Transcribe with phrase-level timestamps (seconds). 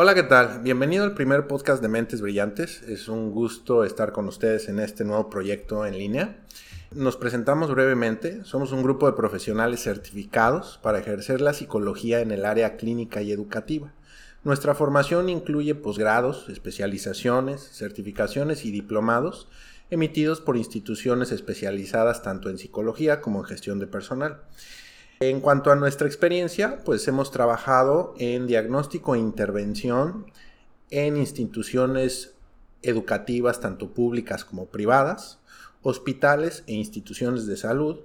[0.00, 0.60] Hola, ¿qué tal?
[0.60, 2.82] Bienvenido al primer podcast de Mentes Brillantes.
[2.82, 6.36] Es un gusto estar con ustedes en este nuevo proyecto en línea.
[6.92, 8.44] Nos presentamos brevemente.
[8.44, 13.32] Somos un grupo de profesionales certificados para ejercer la psicología en el área clínica y
[13.32, 13.92] educativa.
[14.44, 19.48] Nuestra formación incluye posgrados, especializaciones, certificaciones y diplomados
[19.90, 24.42] emitidos por instituciones especializadas tanto en psicología como en gestión de personal.
[25.20, 30.26] En cuanto a nuestra experiencia, pues hemos trabajado en diagnóstico e intervención
[30.90, 32.34] en instituciones
[32.82, 35.40] educativas tanto públicas como privadas,
[35.82, 37.98] hospitales e instituciones de salud,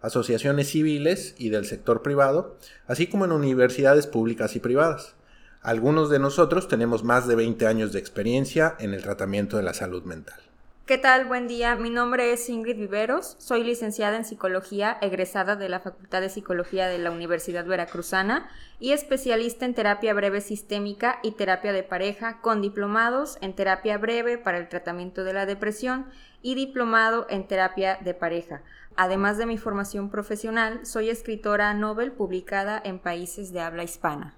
[0.00, 5.16] asociaciones civiles y del sector privado, así como en universidades públicas y privadas.
[5.62, 9.74] Algunos de nosotros tenemos más de 20 años de experiencia en el tratamiento de la
[9.74, 10.49] salud mental.
[10.90, 11.26] ¿Qué tal?
[11.26, 11.76] Buen día.
[11.76, 13.36] Mi nombre es Ingrid Viveros.
[13.38, 18.90] Soy licenciada en psicología, egresada de la Facultad de Psicología de la Universidad Veracruzana y
[18.90, 24.58] especialista en terapia breve sistémica y terapia de pareja con diplomados en terapia breve para
[24.58, 26.06] el tratamiento de la depresión
[26.42, 28.62] y diplomado en terapia de pareja.
[28.96, 34.34] Además de mi formación profesional, soy escritora Nobel publicada en países de habla hispana.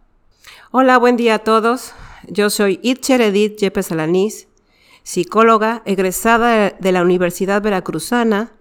[0.71, 1.95] Hola, buen día a todos.
[2.29, 4.52] Yo soy Itcher Edith Yepes Alanís
[5.03, 8.53] psicóloga egresada de la Universidad Veracruzana,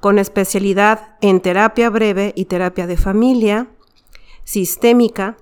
[0.00, 3.68] con especialidad en terapia breve y terapia de familia,
[4.44, 5.36] sistémica,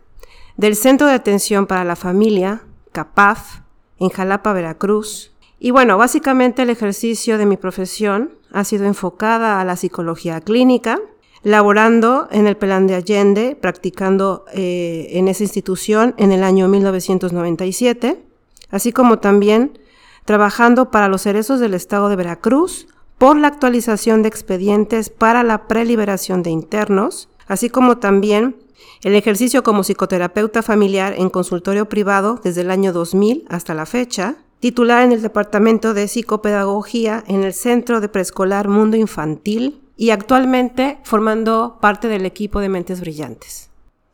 [0.56, 3.60] del Centro de Atención para la Familia, CAPAF,
[3.98, 5.32] en Jalapa, Veracruz.
[5.58, 11.00] Y bueno, básicamente el ejercicio de mi profesión ha sido enfocada a la psicología clínica,
[11.42, 18.22] laborando en el Plan de Allende, practicando eh, en esa institución en el año 1997,
[18.70, 19.78] así como también
[20.25, 22.86] trabajando para los cerezos del Estado de Veracruz
[23.19, 28.56] por la actualización de expedientes para la preliberación de internos, así como también
[29.03, 34.36] el ejercicio como psicoterapeuta familiar en consultorio privado desde el año 2000 hasta la fecha,
[34.61, 40.98] titular en el Departamento de Psicopedagogía en el Centro de Preescolar Mundo Infantil y actualmente
[41.04, 43.71] formando parte del equipo de Mentes Brillantes.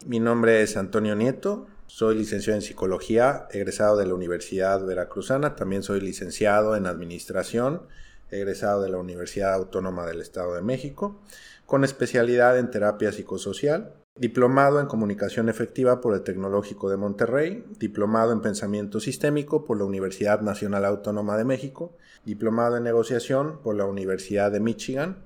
[0.06, 1.66] Mi nombre es Antonio Nieto,
[2.00, 5.54] soy licenciado en psicología, egresado de la Universidad Veracruzana.
[5.54, 7.82] También soy licenciado en administración,
[8.30, 11.20] egresado de la Universidad Autónoma del Estado de México,
[11.66, 13.92] con especialidad en terapia psicosocial.
[14.16, 19.84] Diplomado en comunicación efectiva por el Tecnológico de Monterrey, diplomado en pensamiento sistémico por la
[19.84, 25.18] Universidad Nacional Autónoma de México, diplomado en negociación por la Universidad de Michigan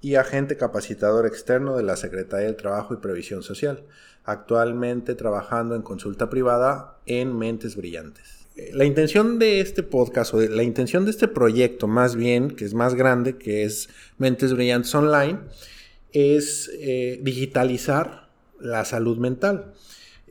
[0.00, 3.84] y agente capacitador externo de la Secretaría del Trabajo y Previsión Social,
[4.24, 8.46] actualmente trabajando en consulta privada en Mentes Brillantes.
[8.56, 12.64] Eh, la intención de este podcast, o la intención de este proyecto más bien, que
[12.64, 13.88] es más grande, que es
[14.18, 15.38] Mentes Brillantes Online,
[16.12, 18.28] es eh, digitalizar
[18.58, 19.72] la salud mental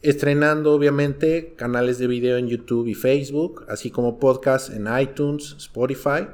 [0.01, 6.28] estrenando obviamente canales de video en YouTube y Facebook, así como podcasts en iTunes, Spotify,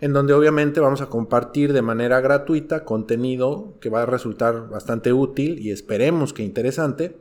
[0.00, 5.12] en donde obviamente vamos a compartir de manera gratuita contenido que va a resultar bastante
[5.12, 7.16] útil y esperemos que interesante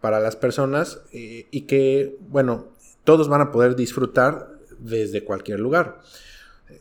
[0.00, 2.68] para las personas eh, y que, bueno,
[3.04, 6.00] todos van a poder disfrutar desde cualquier lugar.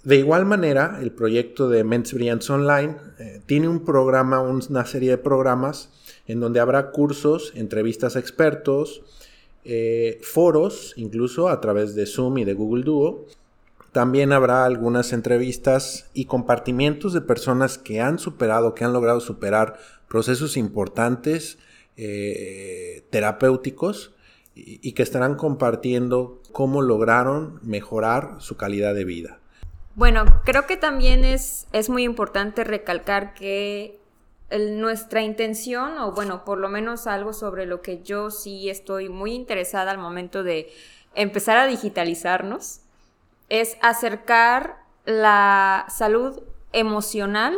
[0.03, 5.11] De igual manera, el proyecto de Mentes Brillantes Online eh, tiene un programa, una serie
[5.11, 5.91] de programas
[6.27, 9.03] en donde habrá cursos, entrevistas a expertos,
[9.63, 13.25] eh, foros, incluso a través de Zoom y de Google Duo,
[13.95, 19.79] también habrá algunas entrevistas y compartimientos de personas que han superado, que han logrado superar
[20.09, 21.57] procesos importantes
[21.95, 24.13] eh, terapéuticos
[24.53, 29.39] y, que estarán compartiendo cómo lograron mejorar su calidad de vida.
[29.95, 33.97] Bueno, creo que también es, es muy importante recalcar que
[34.71, 39.31] nuestra intención, o bueno, por lo menos algo sobre lo que yo sí estoy muy
[39.31, 40.69] interesada al momento de
[41.13, 42.81] empezar a digitalizarnos,
[43.49, 46.41] es acercar la salud
[46.73, 47.55] emocional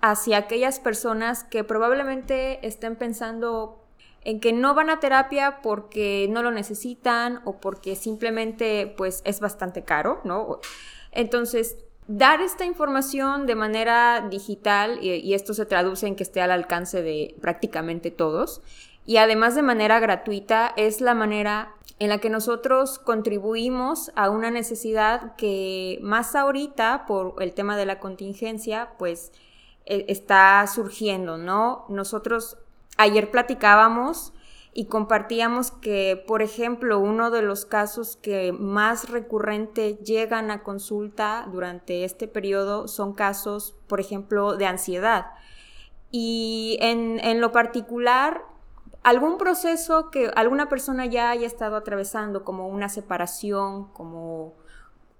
[0.00, 3.80] hacia aquellas personas que probablemente estén pensando
[4.22, 9.40] en que no van a terapia porque no lo necesitan o porque simplemente pues es
[9.40, 10.60] bastante caro, ¿no?
[11.10, 11.76] Entonces,
[12.06, 17.02] dar esta información de manera digital, y, esto se traduce en que esté al alcance
[17.02, 18.60] de prácticamente todos,
[19.06, 24.50] y además de manera gratuita, es la manera en la que nosotros contribuimos a una
[24.50, 29.32] necesidad que más ahorita, por el tema de la contingencia, pues
[29.86, 31.86] e, está surgiendo, ¿no?
[31.88, 32.58] Nosotros
[32.96, 34.33] ayer platicábamos
[34.74, 41.48] y compartíamos que, por ejemplo, uno de los casos que más recurrente llegan a consulta
[41.50, 45.26] durante este periodo son casos, por ejemplo, de ansiedad.
[46.10, 48.42] Y en, en lo particular,
[49.04, 54.54] algún proceso que alguna persona ya haya estado atravesando, como una separación, como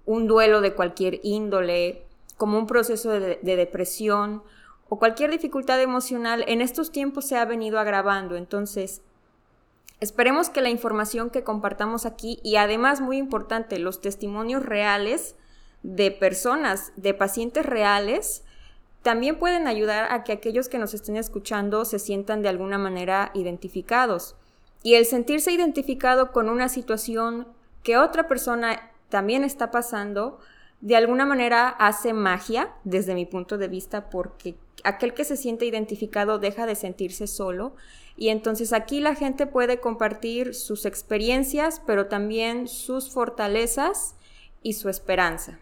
[0.05, 2.05] un duelo de cualquier índole,
[2.37, 4.43] como un proceso de, depresión
[4.89, 8.35] o cualquier dificultad emocional, en estos tiempos se ha venido agravando.
[8.35, 9.01] Entonces,
[9.99, 15.35] esperemos que la información que compartamos aquí y además, muy importante, los testimonios reales
[15.83, 18.43] de personas, de pacientes reales,
[19.03, 23.29] también pueden ayudar a que aquellos que nos estén escuchando se sientan de alguna manera
[23.35, 24.35] identificados.
[24.81, 27.47] Y el sentirse identificado con una situación
[27.83, 30.39] que otra persona también está pasando,
[30.81, 35.65] de alguna manera hace magia desde mi punto de vista porque aquel que se siente
[35.65, 37.73] identificado deja de sentirse solo
[38.17, 44.15] y entonces aquí la gente puede compartir sus experiencias, pero también sus fortalezas
[44.63, 45.59] y su esperanza.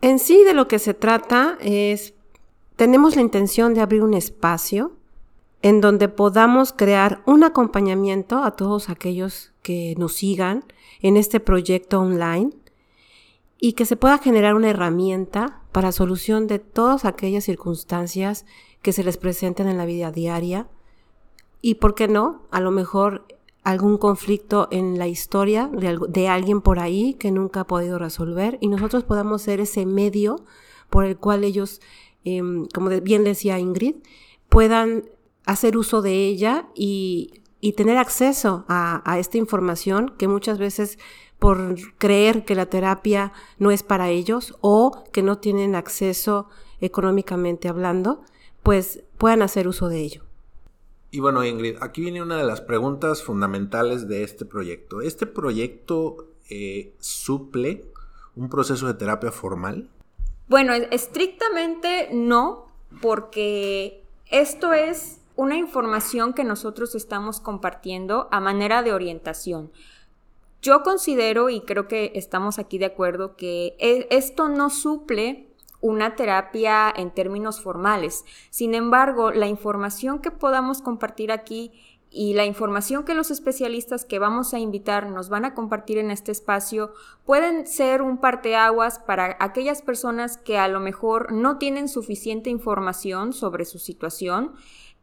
[0.00, 2.14] En sí de lo que se trata es,
[2.76, 4.92] tenemos la intención de abrir un espacio
[5.62, 10.64] en donde podamos crear un acompañamiento a todos aquellos que nos sigan
[11.00, 12.52] en este proyecto online
[13.58, 18.44] y que se pueda generar una herramienta para solución de todas aquellas circunstancias
[18.82, 20.68] que se les presenten en la vida diaria
[21.62, 22.42] y, ¿por qué no?
[22.50, 23.26] A lo mejor
[23.64, 28.68] algún conflicto en la historia de, alguien por ahí que nunca ha podido resolver y
[28.68, 30.44] nosotros podamos ser ese medio
[30.88, 31.80] por el cual ellos,
[32.24, 33.96] em, como bien decía Ingrid,
[34.48, 35.08] puedan
[35.46, 37.42] hacer uso de ella y,
[37.76, 41.00] tener acceso a esta información que muchas veces
[41.38, 46.48] por creer que la terapia no es para ellos o que no tienen acceso
[46.80, 48.22] económicamente hablando,
[48.62, 50.22] pues puedan hacer uso de ello.
[51.10, 55.00] Y bueno, Ingrid, aquí viene una de las preguntas fundamentales de este proyecto.
[55.00, 57.84] ¿Este proyecto eh, suple
[58.34, 59.88] un proceso de terapia formal?
[60.48, 62.66] Bueno, estrictamente no,
[63.00, 69.70] porque esto es una información que nosotros estamos compartiendo a manera de orientación.
[70.66, 75.46] Yo considero, y creo que estamos aquí de acuerdo, que e, esto no suple
[75.80, 78.24] una terapia en términos formales.
[78.50, 81.70] Sin embargo, la información que podamos compartir aquí
[82.10, 86.10] y la información que los especialistas que vamos a invitar nos van a compartir en
[86.10, 86.92] este espacio
[87.24, 93.32] pueden ser un parteaguas para aquellas personas que a lo mejor no tienen suficiente información
[93.32, 94.52] sobre su situación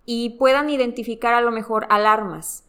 [0.05, 2.65] y puedan identificar a lo mejor alarmas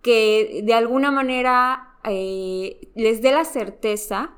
[0.00, 4.34] que de alguna manera eh, les dé la certeza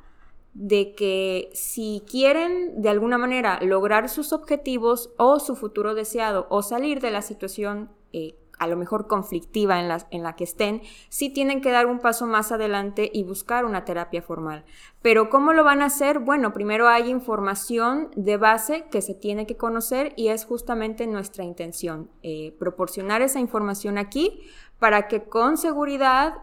[0.54, 6.62] de que si quieren de alguna manera lograr sus objetivos o su futuro deseado o
[6.62, 10.82] salir de la situación eh, a lo mejor conflictiva en la, en la que estén,
[11.08, 14.64] sí tienen que dar un paso más adelante y buscar una terapia formal.
[15.02, 16.20] Pero ¿cómo lo van a hacer?
[16.20, 21.44] Bueno, primero hay información de base que se tiene que conocer y es justamente nuestra
[21.44, 24.40] intención, eh, proporcionar esa información aquí
[24.78, 26.34] para que con seguridad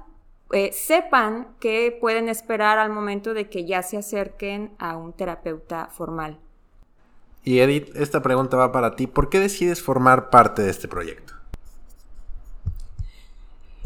[0.53, 5.87] eh, sepan qué pueden esperar al momento de que ya se acerquen a un terapeuta
[5.87, 6.39] formal.
[7.43, 9.07] Y Edith, esta pregunta va para ti.
[9.07, 11.33] ¿Por qué decides formar parte de este proyecto?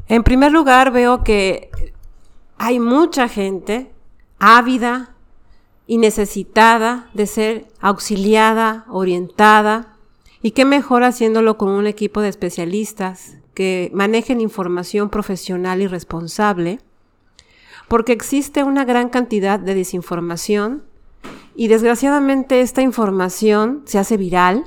[0.07, 1.69] En primer lugar, veo que
[2.57, 3.91] hay mucha gente
[4.39, 5.15] ávida
[5.87, 9.95] y necesitada de ser auxiliada, orientada,
[10.41, 16.79] y qué mejor haciéndolo con un equipo de especialistas que manejen información profesional y responsable,
[17.87, 20.83] porque existe una gran cantidad de desinformación
[21.55, 24.63] y desgraciadamente esta información se hace viral,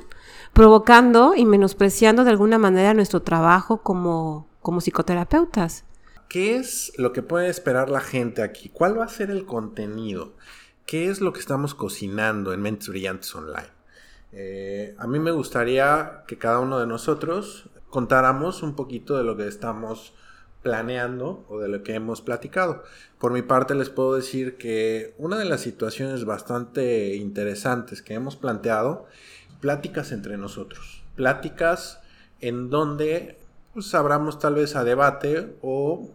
[0.52, 5.85] provocando y menospreciando de alguna manera nuestro trabajo como, como psicoterapeutas.
[6.28, 8.70] ¿Qué es lo que puede esperar la gente aquí?
[8.70, 10.35] ¿Cuál va a ser el contenido?
[10.85, 13.70] ¿Qué es lo que estamos cocinando en Mentes Brillantes Online?
[14.32, 19.37] Eh, a mí me gustaría que cada uno de nosotros contáramos un poquito de lo
[19.37, 20.14] que estamos
[20.62, 22.82] planeando o de lo que hemos platicado.
[23.18, 28.37] Por mi parte les puedo decir que una de las situaciones bastante interesantes que hemos
[28.37, 29.06] planteado,
[29.61, 32.00] pláticas entre nosotros, pláticas
[32.40, 33.38] en donde
[33.75, 33.90] pues,
[34.38, 36.11] tal vez a debate o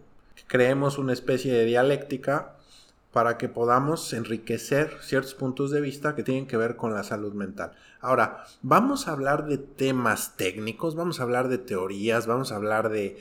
[0.46, 2.55] creemos una especie de dialéctica
[3.12, 7.32] para que podamos enriquecer ciertos puntos de vista que tienen que ver con la salud
[7.32, 7.72] mental.
[8.00, 12.90] Ahora, vamos a hablar de temas técnicos, vamos a hablar de teorías, vamos a hablar
[12.90, 13.16] de,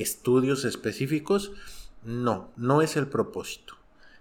[0.00, 1.52] estudios específicos.
[2.04, 3.74] No, no es el propósito.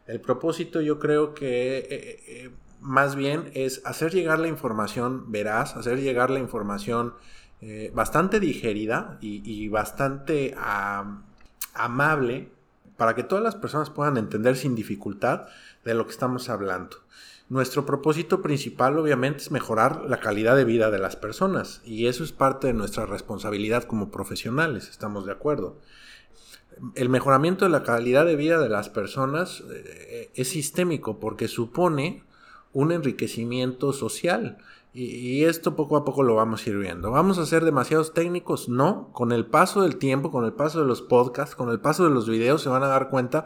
[0.06, 5.76] El propósito yo creo que eh, eh, más bien es hacer llegar la información veraz,
[5.76, 7.14] hacer llegar la información
[7.62, 10.56] eh, bastante digerida y, bastante
[11.74, 12.50] amable
[13.02, 15.48] para que todas las personas puedan entender sin dificultad
[15.84, 16.98] de lo que estamos hablando.
[17.50, 22.24] Nuestro propósito principal obviamente es mejorar la calidad de vida de las personas y eso
[22.24, 25.80] es parte de nuestra responsabilidad como profesionales, estamos de acuerdo.
[26.94, 32.24] El mejoramiento de la calidad de vida de las personas eh, es sistémico porque supone
[32.72, 34.60] un enriquecimiento social.
[34.94, 37.12] Y, esto poco a poco lo vamos a ir viendo.
[37.12, 38.68] ¿Vamos a ser demasiados técnicos?
[38.68, 39.10] No.
[39.14, 42.10] Con el paso del tiempo, con el paso de los podcasts, con el paso de
[42.10, 43.46] los videos, se van a dar cuenta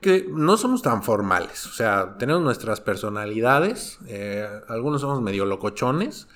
[0.00, 1.66] que no somos tan formales.
[1.66, 3.98] O sea, tenemos nuestras personalidades.
[4.06, 6.28] Eh, algunos somos medio locochones.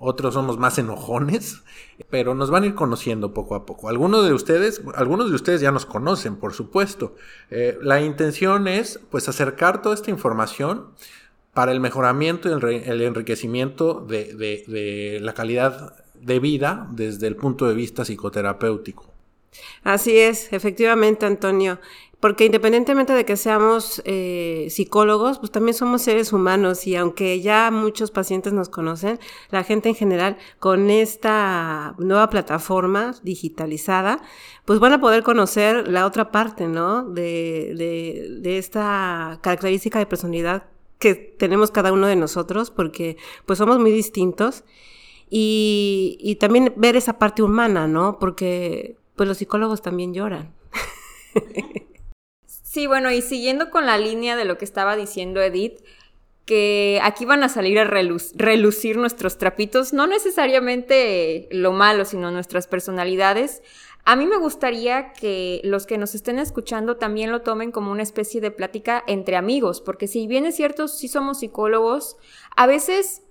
[0.00, 1.64] Otros somos más enojones,
[2.08, 3.88] pero nos van a ir conociendo poco a poco.
[3.88, 7.16] Algunos de ustedes, algunos de ustedes ya nos conocen, por supuesto.
[7.50, 10.92] Eh, la intención es, pues, acercar toda esta información
[11.58, 17.74] para el mejoramiento y el, enriquecimiento de, la calidad de vida desde el punto de
[17.74, 19.12] vista psicoterapéutico.
[19.82, 21.80] Así es, efectivamente, Antonio.
[22.20, 27.72] Porque independientemente de que seamos eh, psicólogos, pues también somos seres humanos y aunque ya
[27.72, 29.18] muchos pacientes nos conocen,
[29.50, 34.22] la gente en general con esta nueva plataforma digitalizada,
[34.64, 37.02] pues van a poder conocer la otra parte, ¿no?
[37.02, 43.58] De, de, de esta característica de personalidad que tenemos cada uno de nosotros, porque pues
[43.58, 44.64] somos muy distintos.
[45.30, 48.18] Y, también ver esa parte humana, ¿no?
[48.18, 50.54] Porque pues los psicólogos también lloran.
[52.46, 55.80] Sí, bueno, y siguiendo con la línea de lo que estaba diciendo Edith,
[56.44, 62.66] que aquí van a salir a relucir nuestros trapitos, no necesariamente lo malo, sino nuestras
[62.66, 63.62] personalidades.
[64.04, 68.02] A mí me gustaría que los que nos estén escuchando también lo tomen como una
[68.02, 72.16] especie de plática entre amigos, porque si bien es cierto, sí somos psicólogos,
[72.56, 73.22] a veces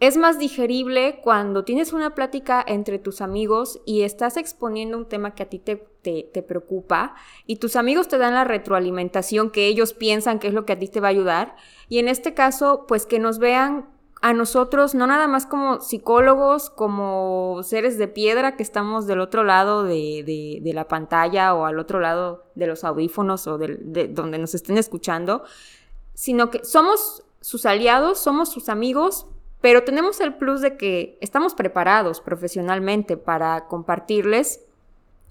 [0.00, 5.34] es más digerible cuando tienes una plática entre tus amigos y estás exponiendo un tema
[5.34, 7.14] que a ti te, te, preocupa
[7.46, 10.78] y tus amigos te dan la retroalimentación que ellos piensan que es lo que a
[10.78, 11.54] ti te va a ayudar.
[11.90, 13.90] Y en este caso, pues que nos vean
[14.22, 19.44] a nosotros, no nada más como psicólogos, como seres de piedra que estamos del otro
[19.44, 24.54] lado de, la pantalla o al otro lado de los audífonos o de, donde nos
[24.54, 25.42] estén escuchando,
[26.12, 29.26] sino que somos sus aliados, somos sus amigos,
[29.62, 34.60] pero tenemos el plus de que estamos preparados profesionalmente para compartirles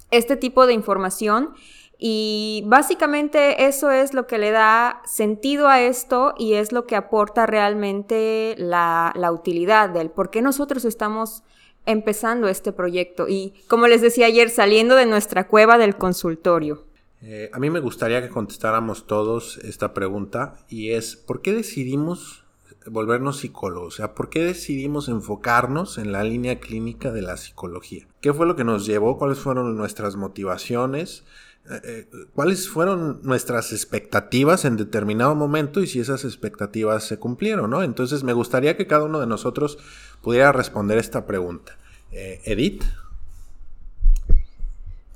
[0.09, 1.53] este tipo de información
[2.01, 6.95] y básicamente eso es lo que le da sentido a esto y es lo que
[6.95, 11.43] aporta realmente la, utilidad del por qué nosotros estamos
[11.85, 16.85] empezando este proyecto y como les decía ayer, saliendo de nuestra cueva del consultorio.
[17.21, 22.45] Eh, a mí me gustaría que contestáramos todos esta pregunta y es, ¿por qué decidimos
[22.89, 23.95] volvernos psicólogos?
[23.95, 28.07] O sea, ¿por qué decidimos enfocarnos en la línea clínica de la psicología?
[28.21, 29.17] ¿Qué fue lo que nos llevó?
[29.17, 31.23] ¿Cuáles fueron nuestras motivaciones?
[31.69, 37.69] Eh, eh, cuáles fueron nuestras expectativas en determinado momento y si esas expectativas se cumplieron,
[37.69, 37.83] ¿no?
[37.83, 39.77] Entonces me gustaría que cada uno de nosotros
[40.23, 41.77] pudiera responder esta pregunta.
[42.11, 42.83] Eh, Edith.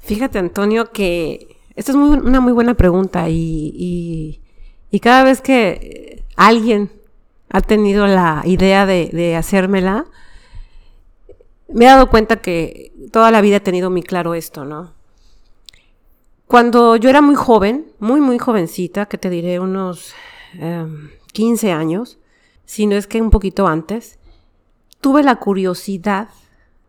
[0.01, 4.39] Fíjate, Antonio, que esta es una muy buena pregunta y,
[5.01, 6.91] cada vez que alguien
[7.53, 10.05] ha tenido la idea de, de hacérmela,
[11.69, 14.91] me he dado cuenta que toda la vida he tenido muy claro esto, ¿no?
[16.47, 20.13] Cuando yo era muy joven, muy, muy jovencita, que te diré unos
[21.31, 22.19] 15 em, años,
[22.65, 24.17] si no es que un poquito antes,
[24.99, 26.29] tuve la curiosidad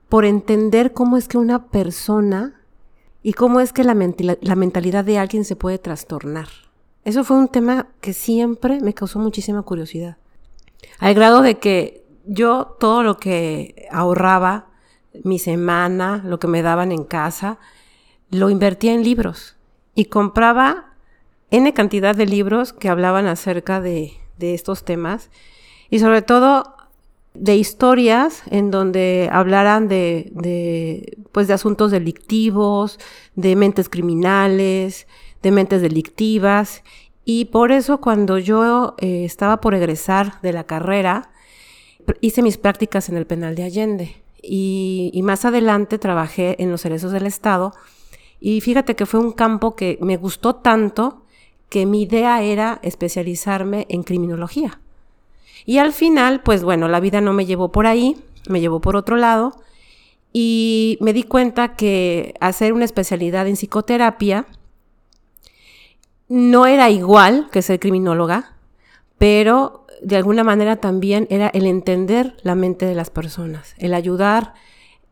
[0.08, 2.60] por entender cómo es que una persona
[3.22, 3.94] y cómo es que la,
[4.40, 6.48] la mentalidad de alguien se puede trastornar.
[7.04, 10.16] Eso fue un tema que siempre me causó muchísima curiosidad.
[10.98, 14.66] Al grado de que yo todo lo que ahorraba,
[15.22, 17.58] mi semana, lo que me daban en casa,
[18.30, 19.56] lo invertía en libros
[19.94, 20.94] y compraba
[21.50, 25.30] N cantidad de libros que hablaban acerca de, estos temas
[25.88, 26.74] y sobre todo
[27.32, 32.98] de historias en donde hablaran de, pues de asuntos delictivos,
[33.36, 35.06] de mentes criminales,
[35.42, 36.82] de mentes delictivas.
[37.24, 41.30] Y por eso cuando yo eh, estaba por egresar de la carrera,
[42.20, 44.16] hice mis prácticas en el penal de Allende.
[44.42, 47.72] Y, y más adelante trabajé en los cerezos del Estado
[48.46, 51.22] y fíjate que fue un campo que me gustó tanto
[51.70, 54.80] que mi idea era especializarme en criminología.
[55.64, 58.96] Y al final, pues bueno, la vida no me llevó por ahí, me llevó por
[58.96, 59.54] otro lado
[60.30, 64.46] y me di cuenta que hacer una especialidad en psicoterapia
[66.28, 68.54] no era igual que ser criminóloga,
[69.18, 74.54] pero de alguna manera también era el entender la mente de las personas, el ayudar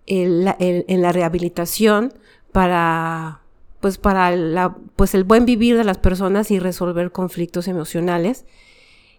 [0.06, 2.12] en la rehabilitación
[2.52, 3.40] para,
[3.80, 8.44] pues para pues el buen vivir de las personas y resolver conflictos emocionales.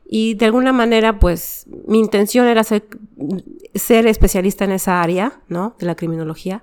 [0.05, 2.85] Y de alguna manera, pues mi intención era ser,
[3.73, 5.75] ser especialista en esa área, ¿no?
[5.79, 6.61] De la criminología.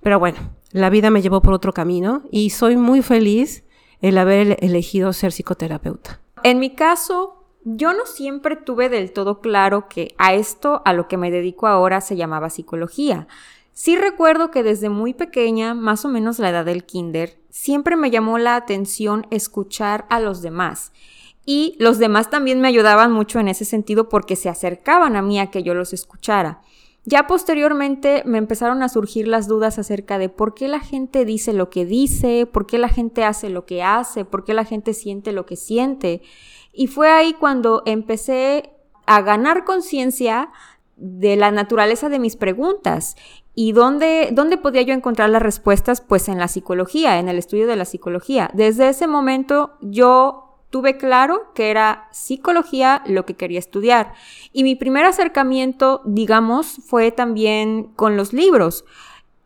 [0.00, 0.38] Pero bueno,
[0.70, 3.64] la vida me llevó por otro camino y soy muy feliz
[4.00, 6.20] el haber elegido ser psicoterapeuta.
[6.42, 11.08] En mi caso, yo no siempre tuve del todo claro que a esto, a lo
[11.08, 13.26] que me dedico ahora, se llamaba psicología.
[13.72, 18.10] Sí recuerdo que desde muy pequeña, más o menos la edad del kinder, siempre me
[18.10, 20.92] llamó la atención escuchar a los demás.
[21.44, 25.38] Y los demás también me ayudaban mucho en ese sentido porque se acercaban a mí
[25.40, 26.60] a que yo los escuchara.
[27.08, 31.52] Ya posteriormente me empezaron a surgir las dudas acerca de por qué la gente dice
[31.52, 34.92] lo que dice, por qué la gente hace lo que hace, por qué la gente
[34.92, 36.20] siente lo que siente.
[36.72, 38.70] Y fue ahí cuando empecé
[39.06, 40.50] a ganar conciencia
[40.96, 43.14] de la naturaleza de mis preguntas
[43.54, 47.68] y dónde, dónde podía yo encontrar las respuestas, pues en la psicología, en el estudio
[47.68, 48.50] de la psicología.
[48.52, 54.12] Desde ese momento yo tuve claro que era psicología lo que quería estudiar.
[54.52, 58.84] Y mi primer acercamiento, digamos, fue también con los libros.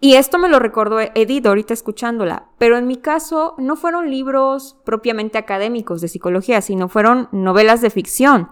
[0.01, 4.77] Y esto me lo recordó Edith ahorita escuchándola, pero en mi caso no fueron libros
[4.85, 8.49] propiamente académicos de psicología, sino fueron novelas de ficción,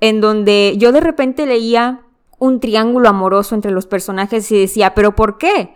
[0.00, 2.00] en donde yo de repente leía
[2.40, 5.74] un triángulo amoroso entre los personajes y decía, pero ¿por qué?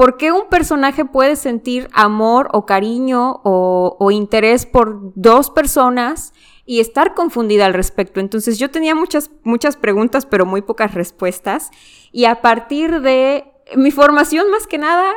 [0.00, 6.32] ¿Por qué un personaje puede sentir amor o cariño o, interés por dos personas
[6.64, 8.18] y estar confundida al respecto?
[8.18, 11.70] Entonces yo tenía muchas, muchas preguntas, pero muy pocas respuestas.
[12.12, 15.12] Y a partir de mi formación más que nada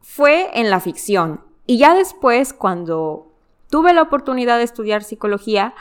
[0.00, 1.44] fue en la ficción.
[1.66, 3.30] Y ya después, cuando
[3.68, 5.74] tuve la oportunidad de estudiar psicología,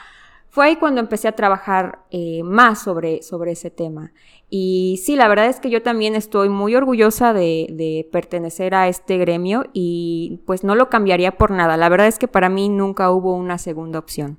[0.50, 4.12] fue ahí cuando empecé a trabajar eh, más sobre, sobre ese tema.
[4.56, 9.18] Y sí, la verdad es que yo también estoy muy orgullosa de, pertenecer a este
[9.18, 11.76] gremio y pues no lo cambiaría por nada.
[11.76, 14.38] La verdad es que para mí nunca hubo una segunda opción.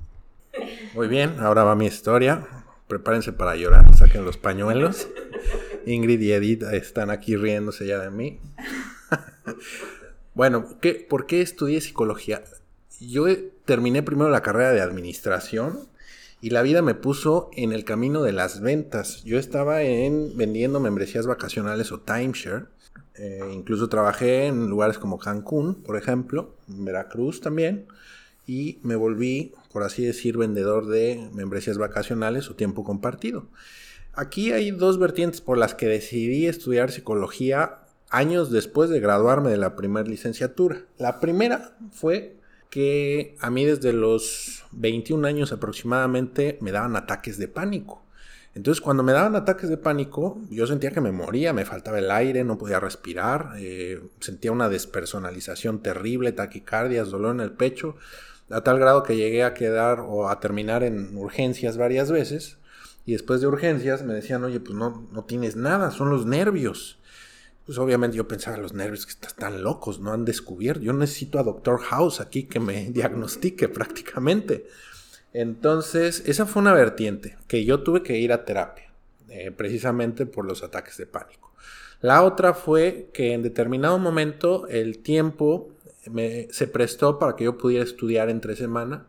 [0.94, 2.46] Muy bien, ahora va mi historia.
[2.86, 5.08] Prepárense para llorar, saquen los pañuelos.
[5.84, 8.38] Ingrid y Edith están aquí riéndose ya de mí.
[10.34, 12.40] bueno, ¿qué, ¿por qué estudié psicología?
[13.00, 13.24] Yo
[13.64, 15.88] terminé primero la carrera de administración
[16.44, 19.24] y la vida me puso en el camino de las ventas.
[19.24, 22.66] Yo estaba en vendiendo membresías vacacionales o timeshare.
[23.14, 27.86] Eh, incluso trabajé en lugares como Cancún, por ejemplo, Veracruz también.
[28.46, 33.46] Y me volví, por así decir, vendedor de membresías vacacionales o tiempo compartido.
[34.12, 37.78] Aquí hay dos vertientes por las que decidí estudiar psicología
[38.10, 40.82] años después de graduarme de la primera licenciatura.
[40.98, 42.36] La primera fue
[42.70, 48.02] que a mí desde los 21 años aproximadamente me daban ataques de pánico.
[48.54, 52.10] Entonces cuando me daban ataques de pánico, yo sentía que me moría, me faltaba el
[52.10, 57.96] aire, no podía respirar, eh, sentía una despersonalización terrible, taquicardias, dolor en el pecho,
[58.50, 62.58] a tal grado que llegué a quedar o a terminar en urgencias varias veces.
[63.06, 66.98] Y después de urgencias me decían, oye, pues no, no tienes nada, son los nervios
[67.66, 70.82] pues obviamente yo pensaba, los nervios que están locos, no han descubierto.
[70.82, 74.66] Yo necesito a Doctor House aquí que me diagnostique prácticamente.
[75.32, 78.92] Entonces, esa fue una vertiente que yo tuve que ir a terapia,
[79.28, 81.52] eh, precisamente por los ataques de pánico.
[82.00, 85.70] La otra fue que en determinado momento el tiempo
[86.50, 89.06] se prestó para que yo pudiera estudiar entre semana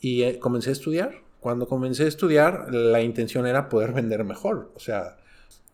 [0.00, 1.20] y eh, comencé a estudiar.
[1.40, 4.72] Cuando comencé a estudiar, la intención era poder vender mejor.
[4.74, 5.18] O sea,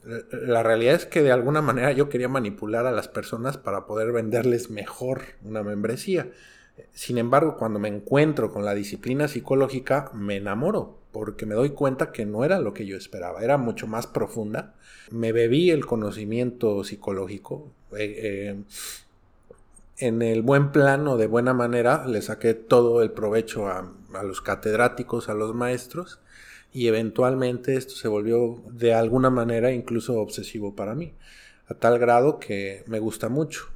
[0.05, 4.13] la realidad es que de alguna manera yo quería manipular a las personas para poder
[4.13, 6.31] venderles mejor una membresía.
[6.93, 12.13] Sin embargo, cuando me encuentro con la disciplina psicológica, me enamoro, porque me doy cuenta
[12.13, 14.75] que no era lo que yo esperaba, era mucho más profunda.
[15.11, 17.73] Me bebí el conocimiento psicológico.
[17.97, 18.63] Eh, eh,
[19.97, 25.29] en el buen plano, de buena manera, le saqué todo el provecho a los catedráticos,
[25.29, 26.21] a los maestros
[26.73, 31.13] y eventualmente esto se volvió de alguna manera incluso obsesivo para mí,
[31.69, 33.69] a tal grado que me gusta mucho.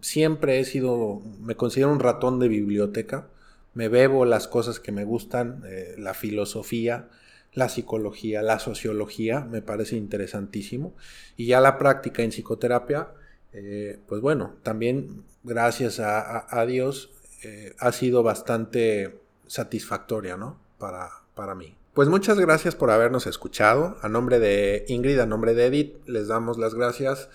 [0.00, 3.28] siempre he sido, me considero un ratón de biblioteca,
[3.74, 7.08] me bebo las cosas que me gustan, eh, la filosofía,
[7.54, 10.94] la psicología, la sociología, me parece interesantísimo.
[11.36, 13.08] Y ya la práctica en psicoterapia,
[13.52, 17.10] eh, pues bueno, también gracias a, Dios
[17.44, 20.58] eh, ha sido bastante satisfactoria, ¿no?
[20.78, 21.77] Para, para mí.
[21.98, 23.96] Pues muchas gracias por habernos escuchado.
[24.02, 27.28] A nombre de Ingrid, a nombre de Edith, les damos las gracias.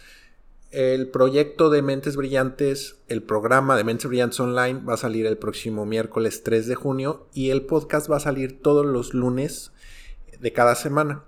[0.71, 5.37] El proyecto de Mentes Brillantes, el programa de Mentes Brillantes Online va a salir el
[5.37, 9.73] próximo miércoles 3 de junio y el podcast va a salir todos los lunes
[10.39, 11.25] de cada semana.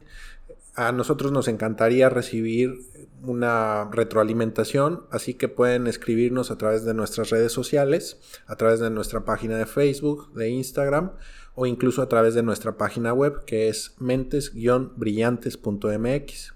[0.75, 2.81] A nosotros nos encantaría recibir
[3.23, 8.89] una retroalimentación, así que pueden escribirnos a través de nuestras redes sociales, a través de
[8.89, 11.13] nuestra página de Facebook, de Instagram
[11.55, 16.53] o incluso a través de nuestra página web que es mentes-brillantes.mx.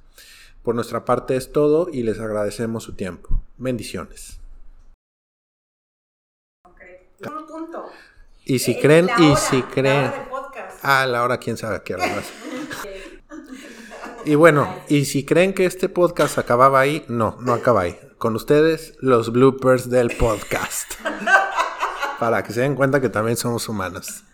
[0.64, 3.42] Por nuestra parte es todo y les agradecemos su tiempo.
[3.58, 4.40] Bendiciones.
[8.44, 10.12] Y si creen, y si creen.
[10.82, 12.26] Ah, la hora, quién sabe qué hora más.
[14.30, 18.00] Y bueno, y si creen que este podcast acababa ahí, no, no acaba ahí.
[18.20, 20.94] Con ustedes, los bloopers del podcast.
[22.20, 24.24] Para que se den cuenta que también somos humanos.